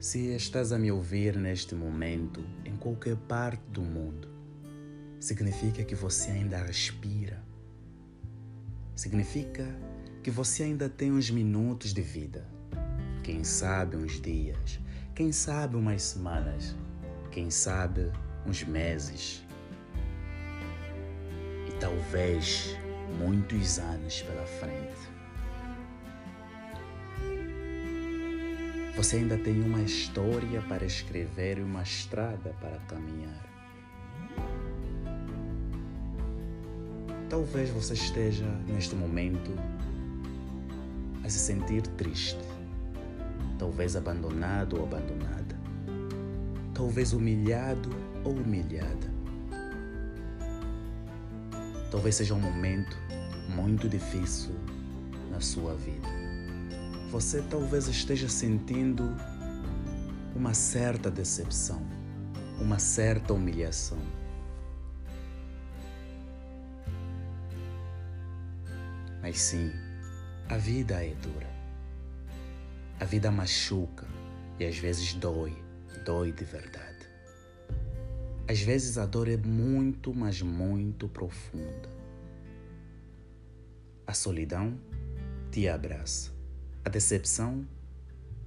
Se 0.00 0.28
estás 0.34 0.72
a 0.72 0.78
me 0.78 0.92
ouvir 0.92 1.36
neste 1.36 1.74
momento, 1.74 2.44
em 2.64 2.76
qualquer 2.76 3.16
parte 3.16 3.62
do 3.70 3.82
mundo, 3.82 4.28
significa 5.18 5.84
que 5.84 5.94
você 5.94 6.30
ainda 6.30 6.58
respira. 6.58 7.42
Significa 8.94 9.66
que 10.22 10.30
você 10.30 10.62
ainda 10.62 10.88
tem 10.88 11.10
uns 11.12 11.30
minutos 11.30 11.92
de 11.92 12.02
vida. 12.02 12.46
Quem 13.24 13.42
sabe 13.44 13.96
uns 13.96 14.20
dias, 14.20 14.80
quem 15.14 15.32
sabe 15.32 15.76
umas 15.76 16.02
semanas, 16.02 16.76
quem 17.30 17.50
sabe 17.50 18.12
uns 18.46 18.64
meses. 18.64 19.44
E 21.68 21.72
talvez 21.80 22.76
muitos 23.18 23.78
anos 23.78 24.22
pela 24.22 24.46
frente. 24.46 25.17
Você 28.98 29.18
ainda 29.18 29.38
tem 29.38 29.62
uma 29.62 29.80
história 29.80 30.60
para 30.62 30.84
escrever 30.84 31.58
e 31.58 31.62
uma 31.62 31.84
estrada 31.84 32.52
para 32.60 32.76
caminhar. 32.88 33.46
Talvez 37.30 37.70
você 37.70 37.94
esteja 37.94 38.44
neste 38.66 38.96
momento 38.96 39.52
a 41.24 41.28
se 41.28 41.38
sentir 41.38 41.82
triste, 41.82 42.40
talvez 43.56 43.94
abandonado 43.94 44.78
ou 44.78 44.82
abandonada, 44.82 45.56
talvez 46.74 47.12
humilhado 47.12 47.90
ou 48.24 48.32
humilhada. 48.32 49.14
Talvez 51.88 52.16
seja 52.16 52.34
um 52.34 52.40
momento 52.40 52.98
muito 53.48 53.88
difícil 53.88 54.56
na 55.30 55.40
sua 55.40 55.76
vida. 55.76 56.27
Você 57.10 57.40
talvez 57.40 57.88
esteja 57.88 58.28
sentindo 58.28 59.16
uma 60.36 60.52
certa 60.52 61.10
decepção, 61.10 61.82
uma 62.60 62.78
certa 62.78 63.32
humilhação. 63.32 63.98
Mas 69.22 69.40
sim, 69.40 69.72
a 70.50 70.58
vida 70.58 71.02
é 71.02 71.14
dura. 71.14 71.48
A 73.00 73.06
vida 73.06 73.30
machuca 73.30 74.06
e 74.60 74.66
às 74.66 74.76
vezes 74.76 75.14
dói, 75.14 75.56
dói 76.04 76.30
de 76.30 76.44
verdade. 76.44 77.08
Às 78.46 78.60
vezes 78.60 78.98
a 78.98 79.06
dor 79.06 79.28
é 79.28 79.36
muito, 79.38 80.14
mas 80.14 80.42
muito 80.42 81.08
profunda. 81.08 81.88
A 84.06 84.12
solidão 84.12 84.78
te 85.50 85.66
abraça. 85.68 86.37
A 86.84 86.88
decepção 86.88 87.66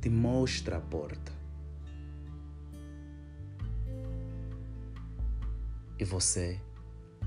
te 0.00 0.10
mostra 0.10 0.76
a 0.76 0.80
porta. 0.80 1.32
E 5.98 6.04
você, 6.04 6.60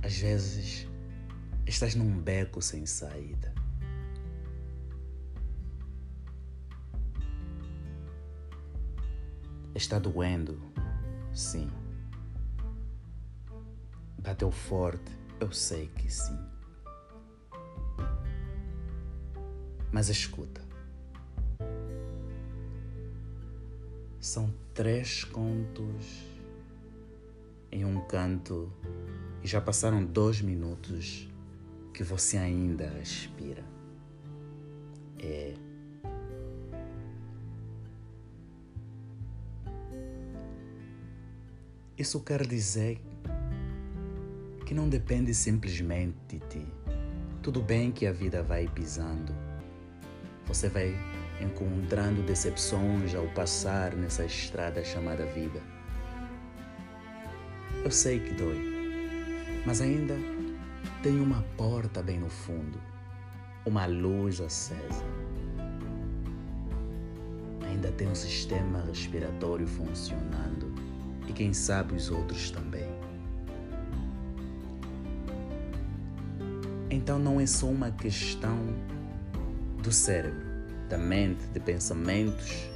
às 0.04 0.18
vezes, 0.18 0.88
estás 1.66 1.96
num 1.96 2.22
beco 2.22 2.62
sem 2.62 2.86
saída. 2.86 3.54
Está 9.74 9.98
doendo, 9.98 10.62
sim. 11.34 11.72
Bateu 14.20 14.52
forte, 14.52 15.18
eu 15.40 15.52
sei 15.52 15.88
que 15.88 16.12
sim. 16.12 16.38
Mas 19.92 20.10
escuta. 20.10 20.69
São 24.20 24.54
três 24.74 25.24
contos 25.24 26.26
em 27.72 27.86
um 27.86 28.02
canto 28.02 28.72
e 29.44 29.48
já 29.48 29.62
passaram 29.62 30.04
dois 30.04 30.42
minutos 30.42 31.30
que 31.94 32.04
você 32.04 32.38
ainda 32.38 32.90
respira. 32.90 33.64
É. 35.18 35.54
Isso 41.98 42.20
quer 42.22 42.46
dizer 42.46 43.02
que 44.66 44.74
não 44.74 44.88
depende 44.88 45.34
simplesmente 45.34 46.16
de 46.28 46.40
ti. 46.48 46.68
Tudo 47.42 47.62
bem 47.62 47.92
que 47.92 48.06
a 48.06 48.12
vida 48.12 48.44
vai 48.44 48.68
pisando. 48.68 49.34
Você 50.46 50.70
vai 50.70 50.94
encontrando 51.42 52.22
decepções 52.22 53.16
ao 53.16 53.28
passar 53.28 53.96
nessa 53.96 54.26
estrada 54.26 54.84
chamada 54.84 55.26
vida. 55.26 55.62
Eu 57.84 57.92
sei 57.92 58.20
que 58.20 58.34
dói, 58.34 58.60
mas 59.66 59.82
ainda 59.82 60.16
tem 61.02 61.20
uma 61.20 61.44
porta 61.56 62.04
bem 62.04 62.20
no 62.20 62.30
fundo, 62.30 62.80
uma 63.66 63.86
luz 63.86 64.42
acesa. 64.42 65.06
Ainda 67.68 67.92
tem 67.92 68.08
um 68.08 68.16
sistema 68.16 68.84
respiratório 68.86 69.68
funcionando 69.68 70.74
e 71.28 71.32
quem 71.32 71.54
sabe 71.54 71.96
os 71.96 72.10
outros 72.10 72.52
também. 72.52 72.90
Então 76.90 77.20
não 77.20 77.40
é 77.40 77.46
só 77.46 77.68
uma 77.68 77.92
questão 77.92 78.58
do 79.82 79.92
cérebro, 79.92 80.49
da 80.90 80.98
mente, 80.98 81.46
de 81.54 81.60
pensamentos 81.60 82.68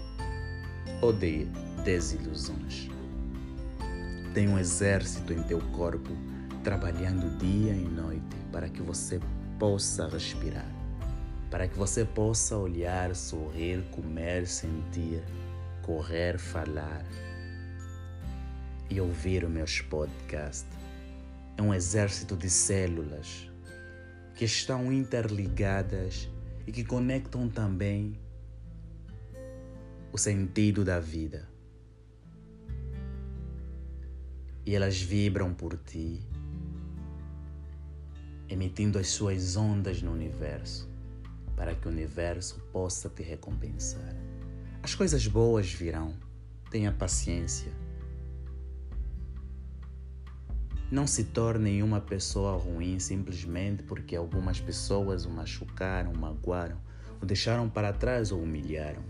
ou 1.02 1.12
de 1.12 1.46
desilusões. 1.84 2.88
Tem 4.34 4.48
um 4.48 4.58
exército 4.58 5.34
em 5.34 5.42
teu 5.44 5.60
corpo 5.72 6.12
trabalhando 6.64 7.38
dia 7.38 7.74
e 7.74 7.84
noite 7.84 8.36
para 8.52 8.70
que 8.70 8.82
você 8.82 9.20
possa 9.60 10.08
respirar, 10.08 10.72
para 11.50 11.68
que 11.68 11.78
você 11.78 12.06
possa 12.06 12.56
olhar, 12.56 13.14
sorrir, 13.16 13.84
comer, 13.92 14.48
sentir, 14.48 15.24
correr, 15.82 16.38
falar 16.38 17.04
e 18.90 19.02
ouvir 19.02 19.44
os 19.44 19.52
meus 19.52 19.82
podcasts. 19.82 20.66
É 21.58 21.62
um 21.62 21.74
exército 21.74 22.36
de 22.36 22.50
células 22.50 23.50
que 24.36 24.46
estão 24.46 24.92
interligadas 24.92 26.30
e 26.66 26.72
que 26.72 26.84
conectam 26.84 27.50
também 27.50 28.20
o 30.12 30.18
sentido 30.18 30.86
da 30.86 31.00
vida. 31.00 31.48
E 34.66 34.76
elas 34.76 35.02
vibram 35.02 35.54
por 35.54 35.78
ti, 35.78 36.22
emitindo 38.48 38.98
as 38.98 39.10
suas 39.10 39.58
ondas 39.58 40.02
no 40.02 40.12
universo, 40.12 40.90
para 41.56 41.76
que 41.76 41.88
o 41.88 41.92
universo 41.92 42.60
possa 42.72 43.10
te 43.10 43.24
recompensar. 43.24 44.16
As 44.82 44.96
coisas 44.96 45.28
boas 45.28 45.72
virão, 45.72 46.14
tenha 46.70 46.92
paciência 46.92 47.83
Não 50.94 51.08
se 51.08 51.24
torne 51.24 51.82
uma 51.82 52.00
pessoa 52.00 52.56
ruim 52.56 53.00
simplesmente 53.00 53.82
porque 53.82 54.16
algumas 54.16 54.62
pessoas 54.62 55.26
o 55.26 55.30
machucaram, 55.32 56.12
o 56.12 56.16
magoaram, 56.16 56.80
o 57.20 57.26
deixaram 57.26 57.68
para 57.68 57.92
trás 57.92 58.32
ou 58.32 58.44
humilharam. 58.44 59.04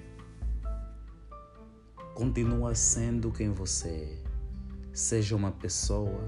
Continua 2.16 2.74
sendo 2.74 3.34
quem 3.34 3.52
você 3.52 3.90
é. 3.90 4.24
Seja 4.94 5.36
uma 5.36 5.52
pessoa 5.52 6.24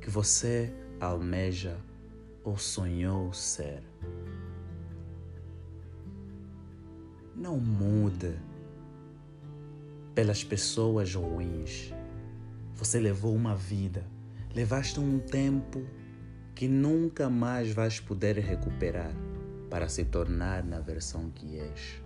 que 0.00 0.08
você 0.08 0.72
almeja 0.98 1.76
ou 2.42 2.56
sonhou 2.56 3.34
ser. 3.34 3.82
Não 7.34 7.58
mude 7.58 8.34
pelas 10.14 10.42
pessoas 10.42 11.14
ruins 11.14 11.92
você 12.76 13.00
levou 13.00 13.34
uma 13.34 13.56
vida, 13.56 14.04
levaste 14.54 15.00
um 15.00 15.18
tempo 15.18 15.82
que 16.54 16.68
nunca 16.68 17.30
mais 17.30 17.72
vais 17.72 17.98
poder 17.98 18.38
recuperar 18.38 19.10
para 19.70 19.88
se 19.88 20.04
tornar 20.04 20.62
na 20.62 20.78
versão 20.78 21.30
que 21.30 21.58
és. 21.58 22.02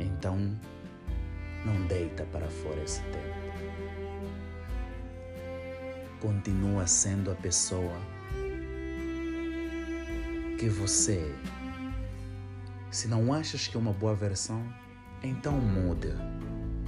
Então, 0.00 0.36
não 1.64 1.86
deita 1.86 2.24
para 2.24 2.48
fora 2.50 2.82
esse 2.82 3.00
tempo. 3.02 3.38
Continua 6.20 6.88
sendo 6.88 7.30
a 7.30 7.36
pessoa 7.36 7.96
que 10.58 10.68
você 10.68 11.18
é. 11.18 11.58
Se 12.90 13.06
não 13.06 13.32
achas 13.32 13.68
que 13.68 13.76
é 13.76 13.80
uma 13.80 13.92
boa 13.92 14.14
versão, 14.14 14.64
então 15.22 15.52
muda, 15.52 16.16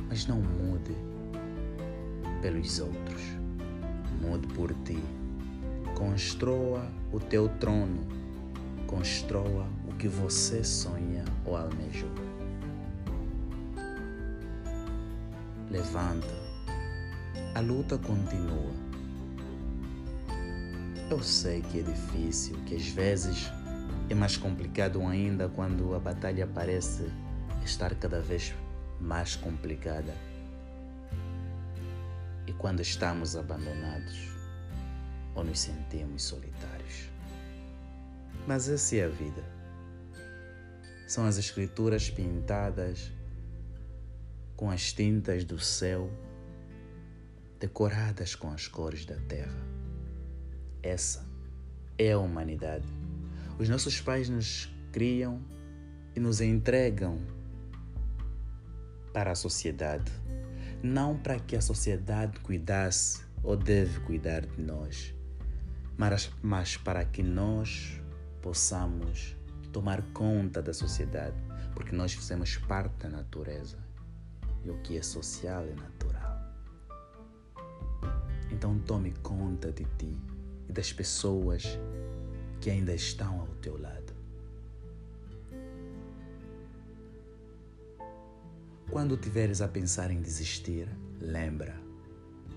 mas 0.09 0.27
não 0.27 0.41
mude 0.41 1.10
pelos 2.41 2.81
outros. 2.81 3.23
Mude 4.21 4.47
por 4.55 4.73
ti. 4.85 4.99
Construa 5.95 6.87
o 7.13 7.21
teu 7.21 7.49
trono 7.59 8.21
Construa 8.91 9.69
o 9.89 9.95
que 9.95 10.09
você 10.09 10.65
sonha 10.65 11.25
ou 11.45 11.57
almejou. 11.57 12.11
Levanta. 15.71 16.27
A 17.55 17.61
luta 17.61 17.97
continua. 17.99 18.73
Eu 21.09 21.23
sei 21.23 21.63
que 21.63 21.79
é 21.79 21.83
difícil, 21.83 22.57
que 22.67 22.75
às 22.75 22.89
vezes 22.89 23.49
é 24.09 24.15
mais 24.17 24.37
complicado 24.37 25.01
ainda 25.07 25.49
quando 25.49 25.95
a 25.95 26.01
batalha 26.01 26.49
parece 26.53 27.13
estar 27.65 27.95
cada 27.95 28.21
vez 28.21 28.53
mais 29.01 29.37
complicada. 29.37 30.13
E 32.51 32.53
quando 32.55 32.81
estamos 32.81 33.37
abandonados 33.37 34.29
ou 35.37 35.45
nos 35.45 35.61
sentimos 35.61 36.25
solitários. 36.25 37.09
Mas 38.45 38.69
essa 38.69 38.97
é 38.97 39.05
a 39.05 39.09
vida. 39.09 39.45
São 41.07 41.25
as 41.27 41.39
escrituras 41.39 42.11
pintadas 42.11 43.13
com 44.57 44.69
as 44.69 44.93
tintas 44.93 45.45
do 45.45 45.61
céu, 45.61 46.11
decoradas 47.61 48.35
com 48.35 48.51
as 48.51 48.67
cores 48.67 49.07
da 49.07 49.15
terra. 49.29 49.65
Essa 50.83 51.25
é 51.97 52.11
a 52.11 52.19
humanidade. 52.19 52.89
Os 53.61 53.69
nossos 53.69 54.01
pais 54.01 54.29
nos 54.29 54.69
criam 54.91 55.41
e 56.17 56.19
nos 56.19 56.41
entregam 56.41 57.17
para 59.13 59.31
a 59.31 59.37
sociedade, 59.37 60.11
não 60.83 61.17
para 61.17 61.39
que 61.39 61.57
a 61.57 61.61
sociedade 61.61 62.39
cuidasse 62.41 63.23
ou 63.43 63.57
deve 63.57 64.01
cuidar 64.01 64.47
de 64.47 64.63
nós, 64.63 65.15
mas, 65.97 66.31
mas 66.43 66.77
para 66.77 67.05
que 67.05 67.23
nós 67.23 68.01
possamos 68.41 69.37
tomar 69.73 70.03
conta 70.13 70.63
da 70.63 70.73
sociedade, 70.73 71.37
porque 71.75 71.95
nós 71.95 72.13
fazemos 72.13 72.57
parte 72.57 72.95
da 72.99 73.09
natureza 73.09 73.79
e 74.65 74.71
o 74.71 74.79
que 74.79 74.97
é 74.97 75.03
social 75.03 75.63
é 75.65 75.75
natural. 75.75 76.39
Então 78.51 78.79
tome 78.81 79.13
conta 79.23 79.71
de 79.71 79.85
ti 79.99 80.17
e 80.69 80.73
das 80.73 80.93
pessoas 80.93 81.79
que 82.61 82.71
ainda 82.71 82.95
estão 82.95 83.41
ao 83.41 83.47
teu 83.63 83.81
lado. 83.81 84.10
Quando 88.91 89.17
tiveres 89.17 89.61
a 89.61 89.69
pensar 89.69 90.11
em 90.11 90.21
desistir, 90.21 90.89
lembra 91.21 91.81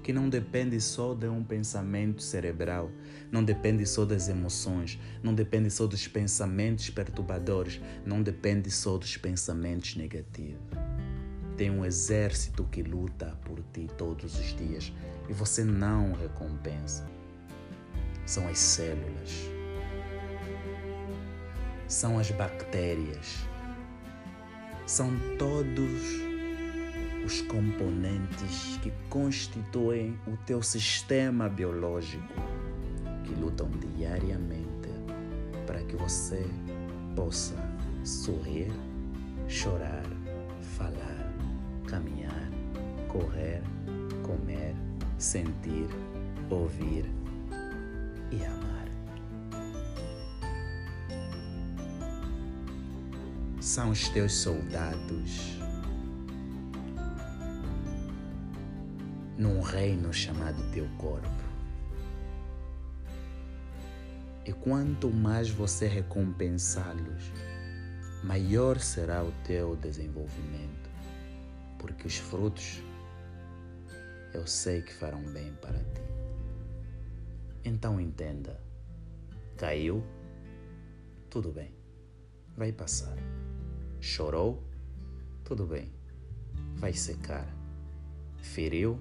que 0.01 0.11
não 0.11 0.27
depende 0.27 0.81
só 0.81 1.13
de 1.13 1.27
um 1.27 1.43
pensamento 1.43 2.23
cerebral, 2.23 2.89
não 3.31 3.43
depende 3.43 3.85
só 3.85 4.03
das 4.03 4.27
emoções, 4.27 4.99
não 5.21 5.35
depende 5.35 5.69
só 5.69 5.85
dos 5.85 6.07
pensamentos 6.07 6.89
perturbadores, 6.89 7.79
não 8.03 8.23
depende 8.23 8.71
só 8.71 8.97
dos 8.97 9.15
pensamentos 9.15 9.95
negativos. 9.95 10.59
Tem 11.55 11.69
um 11.69 11.85
exército 11.85 12.63
que 12.63 12.81
luta 12.81 13.37
por 13.45 13.61
ti 13.71 13.87
todos 13.95 14.37
os 14.39 14.55
dias 14.57 14.91
e 15.29 15.33
você 15.33 15.63
não 15.63 16.13
recompensa. 16.13 17.07
São 18.25 18.47
as 18.47 18.57
células, 18.57 19.47
são 21.87 22.17
as 22.17 22.31
bactérias 22.31 23.52
são 24.93 25.09
todos 25.39 26.21
os 27.25 27.41
componentes 27.41 28.77
que 28.83 28.93
constituem 29.09 30.15
o 30.27 30.37
teu 30.45 30.61
sistema 30.61 31.49
biológico 31.49 32.31
que 33.23 33.33
lutam 33.33 33.67
diariamente 33.97 34.89
para 35.65 35.81
que 35.81 35.95
você 35.95 36.45
possa 37.15 37.55
sorrir, 38.03 38.71
chorar, 39.47 40.03
falar, 40.77 41.33
caminhar, 41.87 42.51
correr, 43.07 43.63
comer, 44.21 44.75
sentir, 45.17 45.87
ouvir 46.51 47.09
e 48.31 48.45
amar. 48.45 48.72
São 53.73 53.89
os 53.89 54.07
teus 54.09 54.35
soldados 54.35 55.57
num 59.35 59.61
reino 59.61 60.13
chamado 60.13 60.61
teu 60.71 60.87
corpo. 60.99 61.27
E 64.45 64.53
quanto 64.53 65.09
mais 65.09 65.49
você 65.49 65.87
recompensá-los, 65.87 67.31
maior 68.23 68.77
será 68.77 69.23
o 69.23 69.31
teu 69.43 69.75
desenvolvimento, 69.75 70.91
porque 71.79 72.05
os 72.05 72.17
frutos 72.17 72.79
eu 74.35 74.45
sei 74.45 74.83
que 74.83 74.93
farão 74.93 75.23
bem 75.33 75.51
para 75.53 75.79
ti. 75.79 76.03
Então 77.65 77.99
entenda: 77.99 78.61
caiu, 79.57 80.03
tudo 81.27 81.51
bem, 81.51 81.73
vai 82.55 82.71
passar. 82.71 83.17
Chorou? 84.03 84.61
Tudo 85.45 85.65
bem, 85.65 85.89
vai 86.75 86.91
secar. 86.91 87.47
Feriu? 88.37 88.99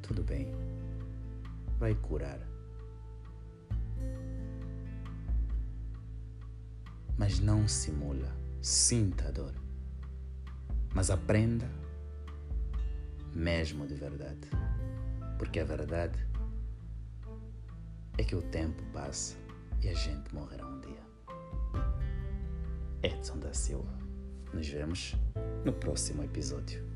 Tudo 0.00 0.22
bem, 0.22 0.50
vai 1.78 1.94
curar. 1.94 2.40
Mas 7.18 7.40
não 7.40 7.68
simula, 7.68 8.34
sinta 8.62 9.28
a 9.28 9.30
dor. 9.30 9.54
Mas 10.94 11.10
aprenda 11.10 11.70
mesmo 13.34 13.86
de 13.86 13.96
verdade. 13.96 14.48
Porque 15.38 15.60
a 15.60 15.64
verdade 15.64 16.18
é 18.16 18.24
que 18.24 18.34
o 18.34 18.40
tempo 18.40 18.82
passa 18.94 19.36
e 19.82 19.90
a 19.90 19.94
gente 19.94 20.34
morrerá 20.34 20.66
um 20.66 20.80
dia. 20.80 21.09
Edson 23.02 23.38
da 23.38 23.52
Silva. 23.52 23.98
Nos 24.52 24.68
vemos 24.68 25.14
no 25.64 25.72
próximo 25.72 26.22
episódio. 26.22 26.89